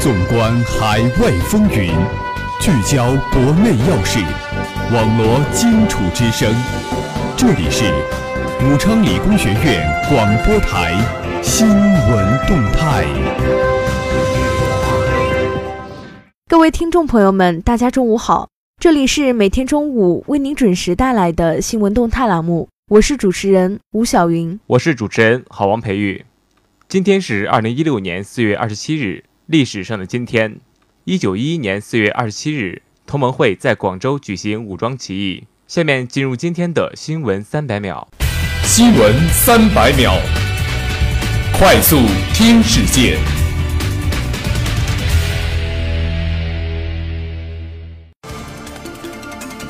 [0.00, 1.92] 纵观海外风云，
[2.58, 4.18] 聚焦国内要事，
[4.94, 6.50] 网罗荆楚之声。
[7.36, 7.84] 这里是
[8.64, 10.94] 武昌理工学院广播台
[11.42, 13.04] 新闻动态。
[16.48, 18.48] 各位听众朋友们，大家中午好，
[18.80, 26.24] 这里是每天中午为您准时带来的新闻动态栏目，我是主持人吴晓云，我是主持人郝王培育。
[26.88, 29.24] 今天是二零一六年四月二十七日。
[29.50, 30.60] 历史上的今天，
[31.02, 35.42] 一九一一年四月二十七日，同盟会在广州举行武装起义。
[35.66, 38.08] 下面进入今天的新闻三百秒。
[38.62, 40.14] 新闻三百秒，
[41.58, 41.96] 快速
[42.32, 43.18] 听世界。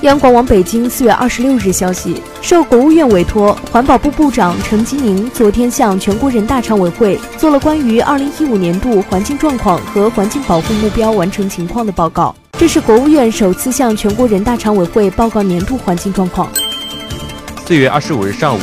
[0.02, 12.34] 央广网北京四月二十六日消息，受国务院委托，环保部部长陈吉宁昨天向全国人大常委会做了关于二零一五年度环境状况和环境保护目标完成情况的报告。
[12.52, 16.48] 这是国务院首次向全国人大常委会报告年度环境状况。
[17.66, 18.60] 四月二十五日上午，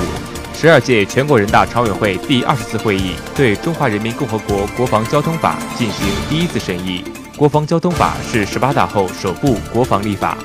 [0.56, 7.04] 十二届全国人大常委会第二十次会议对《中华人民共和国国防交通法》进行第一次审议。
[7.38, 10.36] 国防交通法是十八大后首部国防立法。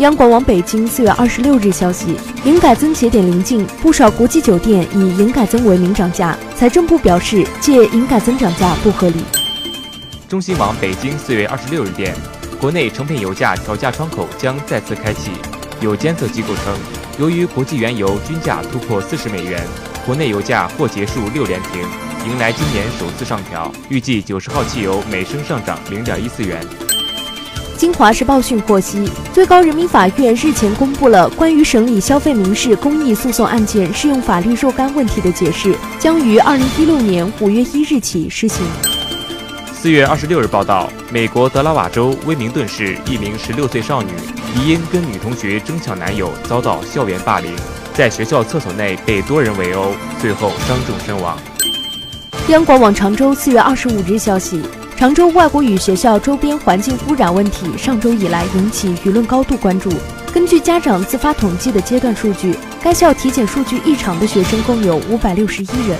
[0.00, 6.36] 央广网北京四月二十六日消息，营改增节点临近，不少国际酒店以营改增为名涨价。
[6.54, 9.24] 财政部表示，借营改增涨价不合理。
[10.28, 12.14] 中新网北京四月二十六日电，
[12.60, 15.30] 国内成品油价调价窗口将再次开启。
[15.80, 16.76] 有监测机构称，
[17.18, 19.66] 由于国际原油均价突破四十美元，
[20.04, 21.80] 国内油价或结束六连停，
[22.26, 23.72] 迎来今年首次上调。
[23.88, 26.60] 预计九十号汽油每升上涨零点一四元。
[27.76, 38.64] 京华时报讯获悉，最高人民法院日前公布了关于审理消费民事公益诉讼案件适用法律若干问题的解释，将于二零一六年五月一日起施行。
[39.74, 44.08] 四月二十六日报道，美国德拉瓦州威明顿市一名十六岁少女
[44.56, 47.54] 疑因跟女同学争抢男友，遭到校园霸凌，
[47.92, 51.38] 在学校厕所内被多人围殴，最后伤重身亡。
[52.48, 54.62] 央广网常州四月二十五日消息。
[54.96, 59.92] 常州外国语学校周边环境污染问题上周以来引起舆论高度关注。
[60.32, 65.98] 根据家长自发统计的阶段数据，该校体检数据异常的学生共有五百六十一人。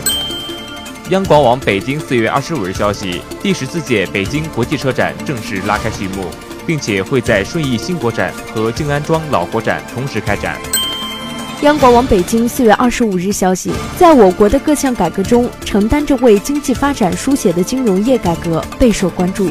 [1.11, 6.25] 央广网北京四月二十五日消息，第十四届北京国际车展正式拉开序幕，
[6.67, 10.57] 并且会在顺义新国展和静安庄老国展同时开展。
[11.63, 19.51] 央广网北京四月二十五日消息，在我国的各项改革中，承担着为经济发展书写的金融业改革备受关注。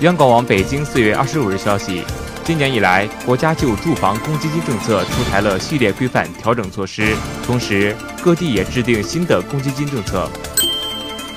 [0.00, 2.02] 央广网北京四月二十五日消息，
[2.42, 10.26] 今年以来，国家就住房公积金政策出台了系列规范调整措施，同时各地也制定新的公积金政策。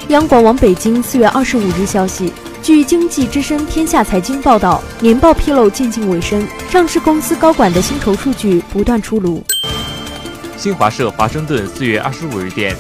[0.08, 2.32] 央广网北京四月二十五日消息。
[2.64, 9.44] 据经济之声天下财经报道，年报披露渐近尾声，上市公司高管的薪酬数据不断出炉。
[10.58, 12.76] 新华社华盛顿四月二十五日电，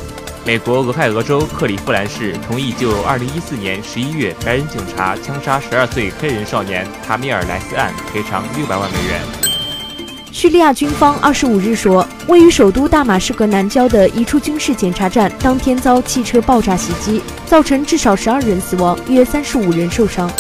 [0.46, 9.41] 美国俄亥俄州克利夫兰市同意就二零一四年十一月白人警察枪杀十二岁黑人少年塔米尔莱斯案赔偿六百万美元。
[10.32, 20.32] 叙利亚军方二十五日说，位于首都大马士革南郊的一处军事检查站当天遭汽车爆炸袭击，造成至少十二人死亡，约三十五人受伤。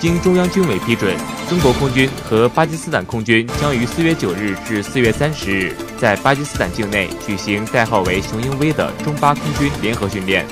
[0.00, 1.14] 经中央军委批准，
[1.48, 10.44] 中国空军和巴基斯坦空军将于四月九日至四月三十日在巴基斯坦境内举行代号为“雄鹰威”的中巴空军联合训练。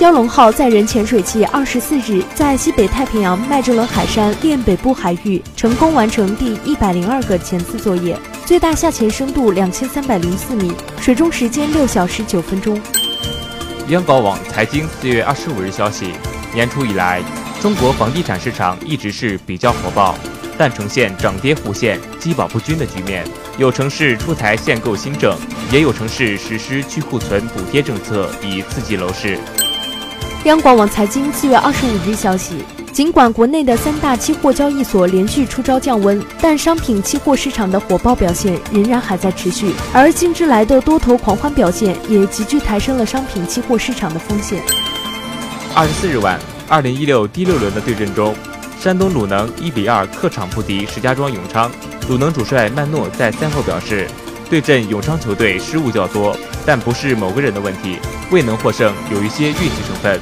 [0.00, 10.72] 蛟龙号载人潜水器二十四日在西北太平洋麦哲伦海山链北部海域成功完成第一百零二个潜次作业，最大下潜深度两千三百零四米，
[11.02, 12.80] 水中时间六小时九分钟。
[13.88, 16.12] 央广网财经四月二十五日消息，
[16.54, 17.22] 年初以来，
[17.60, 20.16] 中国房地产市场一直是比较火爆，
[20.56, 23.22] 但呈现涨跌互现、积保不均的局面。
[23.58, 25.36] 有城市出台限购新政，
[25.70, 29.38] 也有城市实施去库存补贴政策，以刺激楼市。
[30.44, 32.64] 央广网财经四月二十五日消息，
[32.94, 44.62] 尽管国内的三大期货交易所连续出招降温，但商品期货市场的火爆表现仍然还在持续，而近之来的多头狂欢表现也急剧抬升了商品期货市场的风险。
[45.74, 46.40] 二十四日晚，
[46.70, 48.34] 二零一六第六轮的对阵中，
[48.80, 51.70] 山东鲁能一比二客场不敌石家庄永昌。
[52.08, 54.08] 鲁能主帅曼诺在赛后表示，
[54.50, 56.36] 对阵永昌球队失误较多，
[56.66, 57.96] 但不是某个人的问题。
[58.32, 60.20] 未能获胜，有一些运气成分。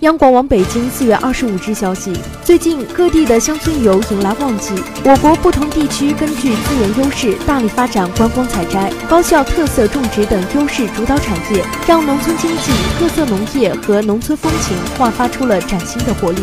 [0.00, 2.12] 央广网北京四月二十五日消息，
[2.44, 4.74] 最近各地的乡村游迎来旺季，
[5.04, 16.42] 我国不同地区根据资源优势，大力发展观光采摘、高效特色种植等优势主导产业，让农村经济、特色农业和农村风情焕发出了崭新的活力。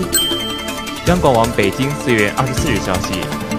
[1.08, 3.14] 央广网北京四月二十四日消息，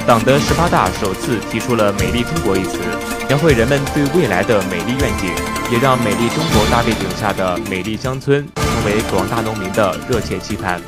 [0.07, 2.79] 党的十八大首次提出了“美丽中国”一词，
[3.27, 5.31] 描绘人们对未来的美丽愿景，
[5.73, 8.85] 也让美丽中国大背景下的美丽乡村成。
[8.85, 10.79] 为广大农民的热切期盼。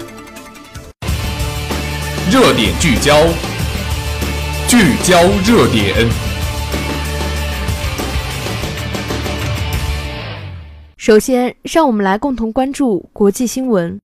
[2.30, 3.26] 热点聚焦，
[4.68, 5.94] 聚焦热点。
[10.98, 13.98] 首先，让我们来共同关注国际新闻。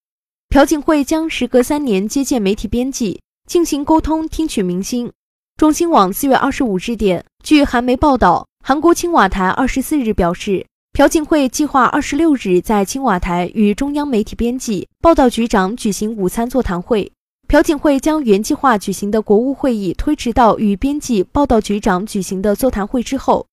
[0.48, 3.20] 朴槿惠将时隔三年接见媒体编辑，
[3.52, 5.12] 进行沟通，听取民心。
[5.58, 10.64] 中新网四月二十五日电，据韩媒报道，韩国青瓦台二十四日表示。
[10.94, 17.12] 朴槿惠计划二十六日在青瓦台与中央媒体编辑、报道局长举行午餐座谈会。
[17.46, 23.46] 朴槿惠将原计划举行的国务会议推迟到与编辑、报道局长举行的座谈会之后。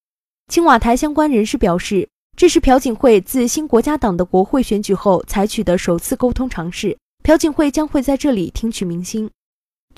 [0.48, 2.08] 青瓦台相关人士表示，
[2.38, 6.98] 这是朴槿惠自新国家党的国会选举后采取的首次沟通尝试。
[7.22, 9.30] 朴槿惠将会在这里听取民心。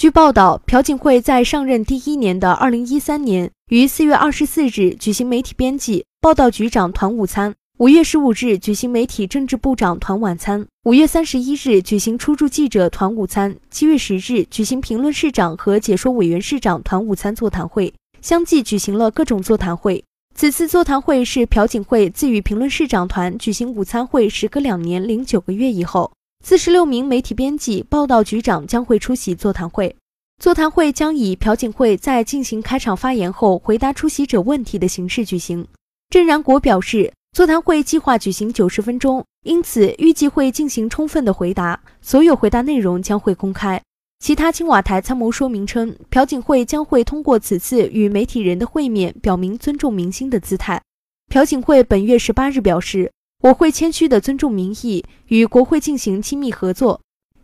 [0.02, 6.04] 据报道，朴槿惠在上任第一年的二零一三年，于四月二十四日举行媒体编辑。
[6.20, 17.94] 报道局长团午餐，五月十五日举行媒体政治部长团晚餐，五月三十一日举行出驻记者团午餐，七月十日举行评论市长和解说委员市长团午餐座谈会，
[18.24, 20.04] 相继举行了各种座谈会。
[20.34, 26.12] 此次座谈会是朴槿惠自与评论市长团举行午餐会时隔两年零九个月以后，
[26.44, 29.96] 四十六名媒体编辑、报道局长将会出席座谈会。
[30.42, 35.68] 座谈会将以朴槿惠在进行开场发言后回答出席者问题的形式举行。
[36.10, 43.80] 郑然国表示，座谈会计划举行九十分钟，因此预计会进行充分的回答，所有回答内容将会公开。
[44.20, 50.82] 其他青瓦台参谋说明称，朴槿惠将会通过此次与媒体人的会面，表明尊重明星的姿态。
[51.30, 53.12] 朴槿惠本月十八日表示，
[53.42, 57.02] 我会谦虚地尊重民意，与国会进行亲密合作。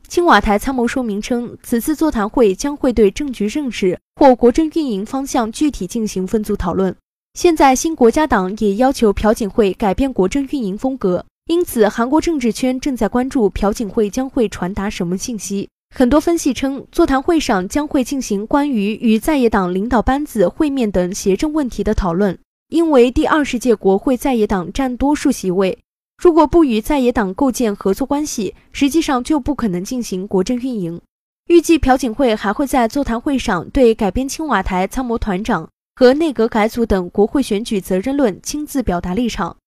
[0.08, 6.96] 青瓦台参谋说明称，此次座谈会将会对政局认识或国政运营方向具体进行分组讨论。
[7.34, 15.68] 现在，新国家党也要求朴槿惠改变国政运营风格，因此韩国政治圈正在关注朴槿惠将会传达什么信息。
[15.96, 22.38] 很多分析称，座谈会上将会进行关于与在野党领导班子会面等协政问题的讨论。
[22.70, 25.78] 因为第二十届国会在野党占多数席位，
[26.22, 31.00] 如果不与在野党构建合作关系，实际上就不可能进行国政运营。
[31.48, 35.70] 预计朴槿惠还会在座谈会上对改编青瓦台参谋团长。
[36.00, 39.58] 和内阁改组等国会选举责任论亲自表达立场。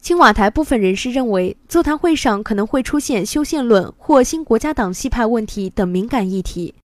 [0.00, 6.74] 青瓦台部分人士认为，座谈会上可能会出现修宪论或新国家党系派问题等敏感议题。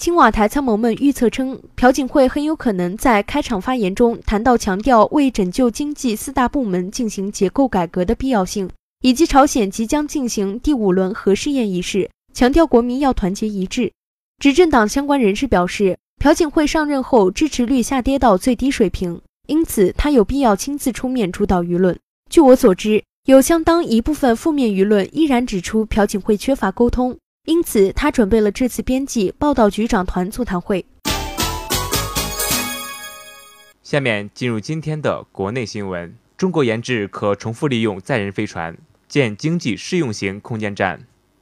[0.00, 8.70] 青瓦台参谋们预测称，朴槿惠很有可能在开场发言中谈到强调为拯救经济四大部门进行结构改革的必要性，
[9.02, 13.92] 以及朝鲜即将进行第五轮核试验一事，强调国民要团结一致。
[14.38, 15.98] 执政党相关人士表示。
[16.18, 21.98] 朴槿惠上任后支持率下跌到最低水平，因此他有必要亲自出面主导舆论。
[22.28, 27.16] 据我所知，有相当一部分负面舆论依然指出朴槿惠缺乏沟通，
[27.50, 30.86] 因此他准备了这次编辑报道局长团座谈会。
[33.82, 41.00] 下面进入今天的国内新闻：中国研制可重复利用载人飞船建经济适用型空间站。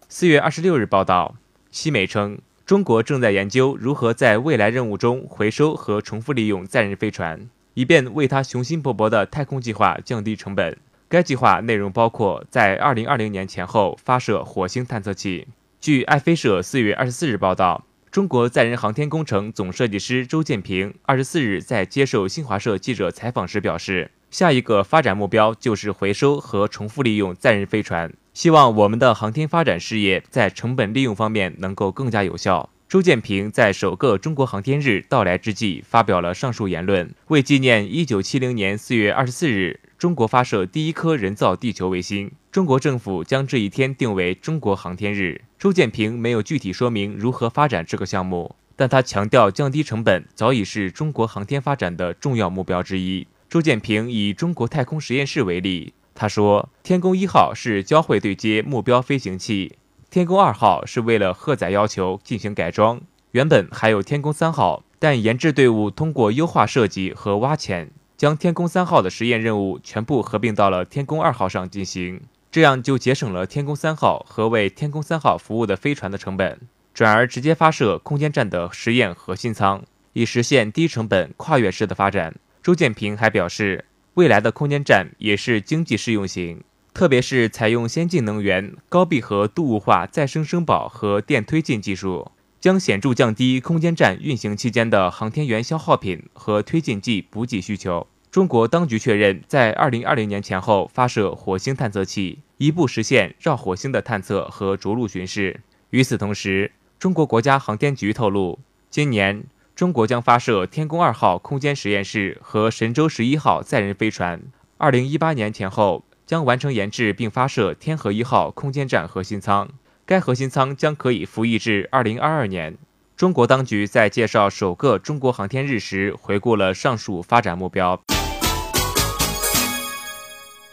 [0.08, 1.34] 四月二十六日报道，
[1.70, 2.38] 西媒称。
[2.64, 10.78] 中国正在研究如何在未来任务中回收和重复利用载人飞船，以便为它雄心勃勃的太空计划降低成本。
[11.10, 15.48] 该计划内容包括在2020年前后发射火星探测器。
[15.80, 28.12] 据爱飞社四月二十四日报道，中国载人航天工程总设计师周建平二十四日在接受新华社记者采访时表示，下一个发展目标就是回收和重复利用载人飞船。
[28.34, 32.68] 希望我们的航天发展事业在成本利用方面能够更加有效。
[32.88, 45.42] 周建平在首个中国航天日到来之际发表了上述言论，为纪念1970年4月24日中国发射第一颗人造地球卫星，中国政府将这一天定为中国航天日。
[45.58, 53.26] 周建平没有具体说明如何发展这个项目，但他强调降低成本早已是中国航天发展的重要目标之一。
[53.50, 55.92] 周建平以中国太空实验室为例。
[56.14, 59.76] 他说：“天宫一号是交会对接目标飞行器，
[60.10, 62.98] 天宫二号是为了荷载要求进行改装。
[63.32, 72.22] 原本还有天宫三号，但研制队伍通过优化设计和挖潜，将天宫三号的实验任务全部合并到了天宫二号上进行。
[72.50, 76.58] 这样就节省了天宫三号和为天宫三号服务的飞船的成本，
[76.94, 79.84] 转而直接发射空间站的实验核心舱，
[80.14, 82.34] 以实现低成本跨越式的发展。
[82.62, 83.84] 周建平还表示，
[84.14, 86.62] 未来的空间站也是经济适用型，
[86.98, 98.04] 特别是采用先进能源、高闭合度雾化再生生保和电推进技术，将显著降低空间站运行期间的航天员消耗品和推进剂补给需求。
[98.32, 105.60] 中国当局确认，在二零二零年前后发射火星探测器，一步实现绕火星的探测和着陆巡视。
[105.90, 108.58] 与此同时，中国国家航天局透露，
[108.90, 109.44] 今年
[109.76, 114.42] 中国将发射天宫二号空间实验室和神舟十一号载人飞船。
[114.78, 119.66] 二零一八年前后将完成研制并发射天河一号空间站核心舱，
[120.04, 122.76] 该核心舱将可以服役至二零二二年。
[123.16, 127.98] 中国当局在介绍首个中国航天日时，回顾了上述发展目标。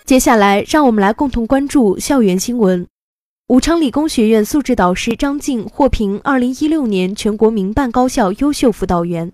[0.04, 2.86] 接下来，让我们来共同关注校园新闻。
[3.48, 9.32] 武昌理工学院素质导师张静获评二零一六年全国民办高校优秀辅导员。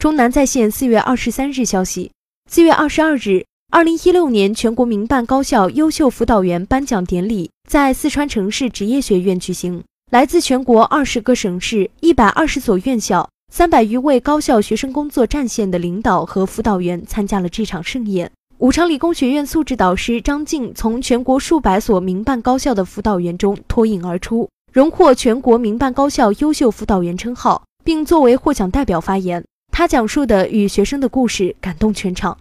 [0.00, 2.10] 中南在线四月二十三日消息，
[2.50, 9.84] 四月二十二日，二零一六年全国民办高校优秀辅导员颁奖典礼在四川城市职业学院举行。
[10.10, 18.28] 来自全国二十个省市、一百二十所院校、三百余位高校学生工作战线的领导和辅导员参加了这场盛宴。
[18.58, 29.44] 武昌理工学院素质导师张静从全国数百所民办高校的辅导员中脱颖而出，荣获全国民办高校优秀辅导员称号，并作为获奖代表发言。
[29.70, 32.36] 他讲述的与学生的故事感动全场。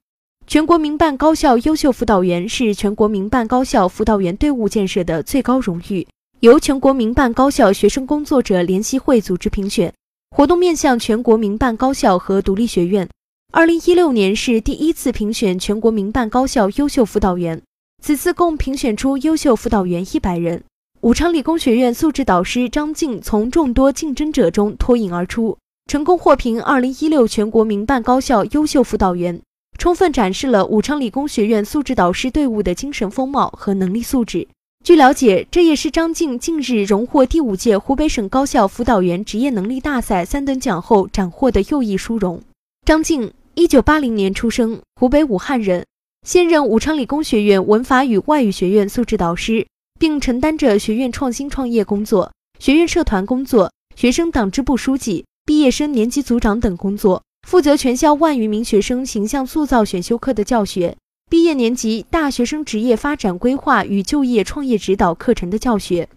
[0.49, 6.07] 全国民办高校优秀辅导员是全国民办高校辅导员队伍建设的最高荣誉，
[6.39, 9.93] 由全国民办高校学生工作者联席会组织评选。
[10.35, 13.07] 活动面向全国民办高校和独立学院。
[13.53, 17.61] 二零一六年是第一次评选全国民办高校优秀辅导员，
[18.01, 20.63] 此次共评选出优秀辅导员一百人。
[21.01, 29.39] 武昌理工学院素质导师张静从众多竞争者中脱颖而出，成功获评二零一六全国民办高校优秀辅导员，
[29.79, 34.45] 充分展示了武昌理工学院素质导师队伍的精神风貌和能力素质。
[34.83, 42.41] 据了解，这也是张静近日荣获第五届湖北省高校辅导员职业能力大赛三等奖后斩获的又一殊荣。
[42.85, 43.31] 张静。
[43.55, 45.85] 一九八零年出生，湖北武汉人，
[46.25, 49.67] 现任武昌理工学院文法与外语学院素质导师，
[49.99, 60.95] 并承担着学院创新创业工作、学院社团工作、学生党支部书记、毕业生年级组长等工作，负责全校万余名学生形象塑造选修课的教学，
[61.29, 66.07] 毕业年级大学生职业发展规划与就业创业指导课程的教学。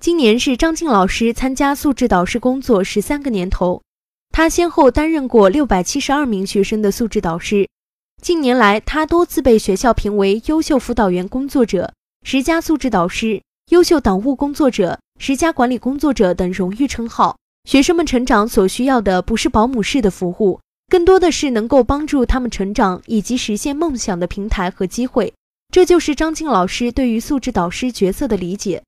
[0.00, 3.80] 今年是张静老师参加素质导师工作十三个年头。
[4.32, 7.68] 他先后担任过六百七十二名学生的素质导师，
[8.20, 11.94] 近年来，他多次被学校评为优秀辅导员工作者、
[12.24, 13.40] 十佳素质导师、
[13.70, 17.36] 优秀党务工作者、十佳管理工作者等荣誉称号。
[17.64, 25.32] 学生们成长所需要的不是保姆式的服务，更多的是能够帮助他们成长以及实现梦想的平台和机会。
[25.72, 28.82] 这就是张静老师对于素质导师角色的理解。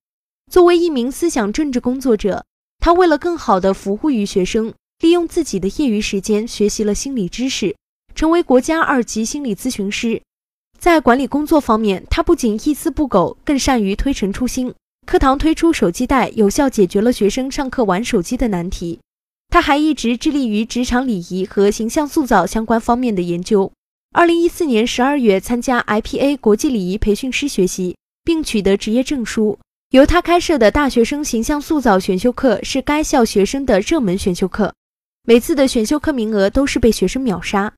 [0.52, 2.44] 作为一名思想政治工作者，
[2.78, 4.72] 他为了更好地服务于学生。
[5.00, 7.76] 利用自己的业余时间学习了心理知识，
[8.14, 10.22] 成为国家二级心理咨询师。
[10.78, 14.72] 在管理工作方面，他不仅一丝不苟，更善于推陈出新。
[15.06, 18.98] 课堂推出手机袋，有效解决了学生上课玩手机的难题。
[19.48, 23.70] 他还一直致力于职场礼仪和形象塑造相关方面的研究。
[24.12, 29.56] 二零一四年十二月，参加 IPA 国际礼仪培训师学习，并取得职业证书。
[29.90, 34.74] 由他开设的大学生形象塑造选修课是该校学生的热门选修课。
[35.24, 37.72] 每次的选修课名额都是被学生秒杀。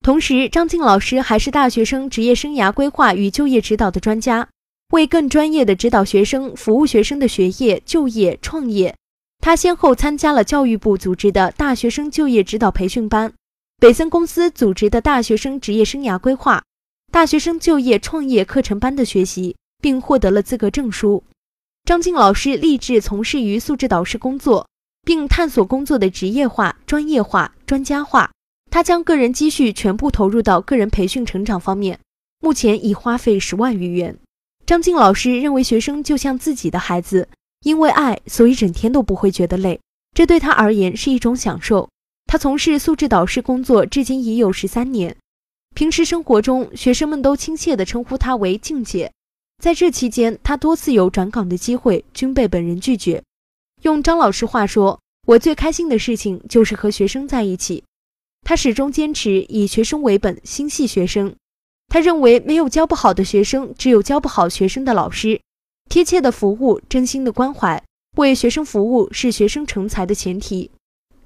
[0.00, 4.48] 同时，张静老师还是大学生职业生涯规划与就业指导的专家，
[4.90, 8.94] 为更专业的指导学生、服务学生的学业、就业、创业。
[9.40, 13.32] 他先后参加了教育部组织的大学生就业指导培训班、
[13.78, 16.62] 北森公司组织的大学生职业生涯规划、
[17.10, 21.24] 大学生就业创业课程班的学习，并获得了资格证书。
[21.84, 24.66] 张静老师立志从事于素质导师工作。
[25.02, 28.30] 并探索工作的职业化、专业化、专家化。
[28.70, 31.98] 他将个人积蓄全部投入到个人培训成长方面，
[32.40, 34.18] 目前已花费十万余元。
[34.70, 37.28] 张静老师认为，学生就像自己的孩子，
[37.64, 39.80] 因为爱，所以整天都不会觉得累，
[40.14, 41.88] 这对他而言是一种享受。
[42.26, 45.16] 他从事素质导师工作至今已有十三年，
[45.74, 49.10] 平时生活中，学生们都亲切地称呼他为“静姐”。
[49.60, 53.20] 在这期间，他多次有转岗的机会，均被本人拒绝。
[53.82, 57.82] 用张老师话说，我最开心的事情就是和学生在一起。
[58.44, 61.34] 他始终坚持以学生为本，心系学生。
[61.90, 65.40] 他认为没有教不好的学生，只有教不好学生的老师。
[65.90, 67.82] 贴切的服务，真心的关怀，
[68.16, 70.70] 为学生服务是学生成才的前提。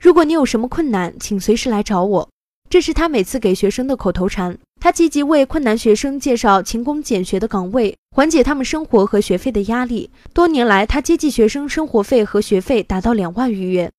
[0.01, 2.29] 如果你有什么困难，请随时来找我。
[2.71, 4.59] 这是他每次给学生的口头禅。
[4.81, 10.11] 他积极为困难学生介绍勤工俭学的岗位，缓解他们生活和学费的压力。
[10.33, 13.93] 多年来，他接济学生生活费和学费达到两万余元。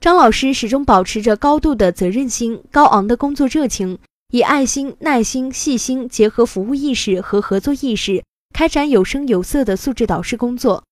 [0.00, 3.98] 张老师始终保持着高度的责任心、高昂的工作热情，
[4.32, 8.24] 以爱心、耐心、细心结合服务意识和合作意识，
[8.54, 10.82] 开展有声有色的素质导师工作。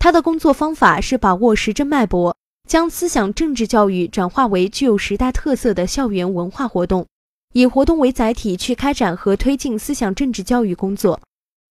[0.00, 2.36] 他的工作方法是把握时针脉搏。
[2.68, 7.06] 将思想政治教育转化为具有时代特色的校园文化活动，
[7.52, 11.20] 以活动为载体去开展和推进思想政治教育工作，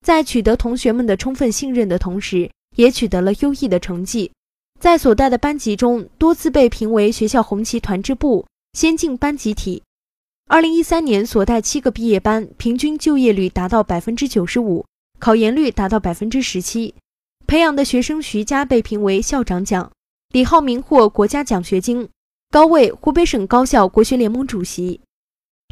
[0.06, 4.32] 在取得同学们的充分信任的同时，也取得了优异的成绩，
[4.78, 9.82] 在所带的班级中多次被评为学校红旗团支部、先进班集体。
[10.52, 14.84] 二零一三年所带七个毕业班平均就业率达到百分之九十五，
[15.20, 16.96] 考研率达到百分之十七，
[17.46, 19.92] 培养的学生徐佳被评为校长奖。
[20.32, 22.10] 李浩明获国家奖学金，
[22.50, 25.02] 高位湖北省高校国学联盟主席。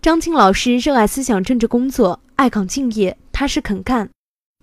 [0.04, 4.08] 张青老师热爱思想政治工作，爱岗敬业，踏实肯干。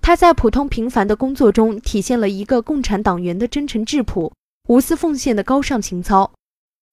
[0.00, 4.33] 他在普通平凡的工作中体现了一个共产党员的真诚质朴、
[4.68, 6.30] 无私奉献的高尚情操。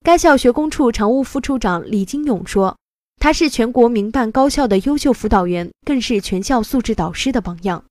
[0.03, 2.75] 该校学工处常务副处长李金勇说
[3.23, 7.83] ：“他是全国民办高校的优秀辅导员，更是全校素质导师的榜样。”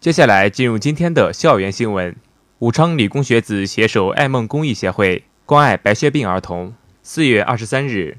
[0.00, 2.16] 接下来进入今天的校园新闻。
[2.58, 6.74] 武昌理工学子携手爱梦公益协会关爱白血病儿童。
[7.04, 8.18] 四月二十三日，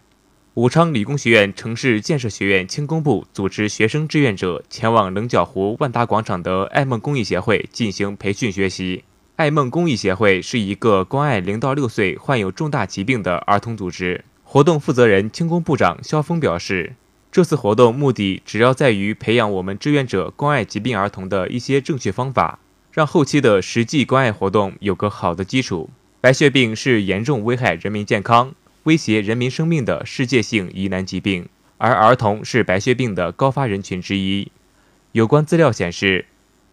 [0.53, 9.03] 武昌理工学院城市建设学院轻工部组织学生志愿者前往棱角湖万达广场的爱梦公益协会进行培训学习。
[9.43, 14.23] 爱梦公益协会是一个关爱零到六岁患有重大疾病的儿童组织。
[14.45, 16.93] 活动负责人轻工部长肖峰表示。
[17.29, 22.59] 这次活动目的主要在于培养我们志愿者关爱疾病儿童的一些正确方法，
[22.93, 25.89] 让后期的实际关爱活动有个好的基础。
[26.21, 34.49] 白血病是严重危害人民健康、威胁人民生命的世界性疑难疾病，而儿童是白血病的高发人群之一。
[35.11, 36.27] 有关资料显示，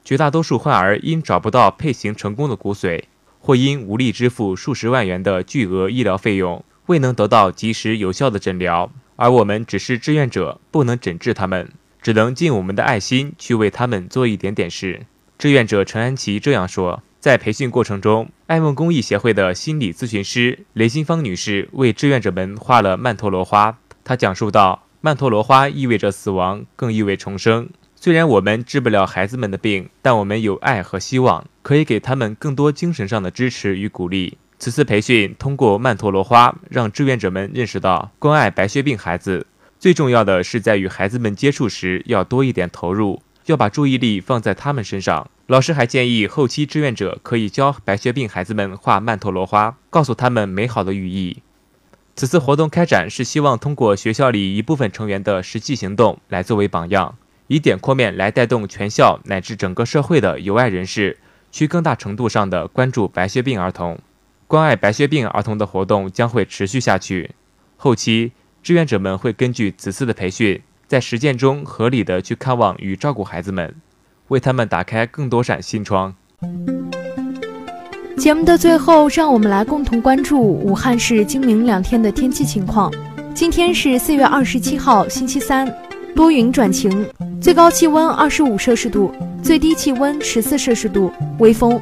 [0.05, 3.05] 绝大多数患儿因找不到配型成功的骨髓，
[3.39, 8.91] 或因无力支付数十万元的巨额医疗费用，未能得到及时有效的诊疗。
[9.17, 11.71] 而我们只是志愿者，不能诊治他们，
[12.01, 15.07] 只能尽我们的爱心去为他们做一点点事。
[15.39, 17.03] 志愿者陈安琪这样说。
[17.21, 23.79] 在培训过程中，爱梦公益协会的心理咨询师雷新芳女士为志愿者们画了曼陀罗花。
[24.03, 27.69] 她讲述道：“曼陀罗花意味着死亡，更意味重生。
[28.03, 39.47] 虽然我们治不了孩子们的病，但我们有爱和希望，可以给他们更多精神上的支持与鼓励。”此次培训通过曼陀罗花，让志愿者们认识到关爱白血病孩子
[39.79, 45.29] 最重要的是在与孩子们接触时要多一点投入，要把注意力放在他们身上。
[45.47, 51.43] 老师还建议后期志愿者可以教白血病孩子们画曼陀罗花，告诉他们美好的寓意。
[52.17, 57.17] 此次活动开展是希望通过学校里一部分成员的实际行动来作为榜样，
[57.51, 61.19] 以点扩面来带动全校乃至整个社会的有爱人士
[61.51, 63.99] 去更大程度上的关注白血病儿童。
[64.47, 67.33] 关爱白血病儿童的活动将会持续下去。
[67.77, 68.31] 后期
[68.63, 73.75] 志愿者们会根据此次的培训，在实践中合理的去看望与照顾孩子们，
[74.29, 76.15] 为他们打开更多扇心窗。
[78.17, 82.93] 节目的最后，让我们来共同关注武汉市今明两天的天气情况。
[83.35, 85.67] 今天是四月二十七号，星期三，
[86.15, 87.07] 多云转晴，
[87.41, 89.11] 最高气温二十五摄氏度，
[89.43, 91.81] 最低气温十四摄氏度，微风。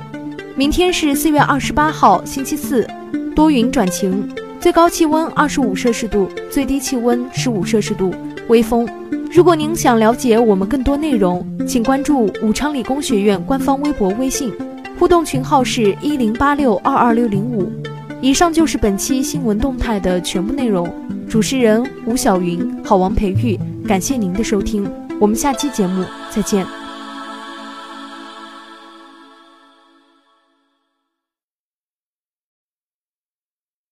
[0.55, 2.87] 明天是四月二十八号，星期四，
[3.35, 4.29] 多云转晴，
[4.61, 8.13] 最高气温二十五摄氏度，最低气温十五摄氏度，
[8.49, 8.89] 微风。
[9.33, 14.53] 如果您想了解我们更多内容，请关注武昌理工学院官方微博、微信，
[14.99, 17.71] 互动群号是一零八六二二六零五。
[18.21, 20.89] 以上就是本期新闻动态的全部内容。
[21.29, 24.87] 主持人吴晓云，好王培育，感谢您的收听，
[25.19, 26.88] 我们下期节目再见。